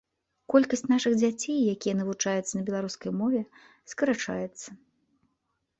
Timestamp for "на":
2.59-2.67